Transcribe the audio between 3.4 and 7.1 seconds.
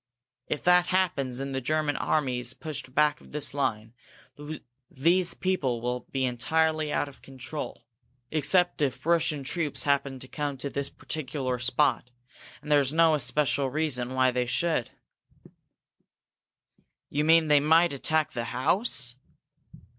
line, these people will be entirely out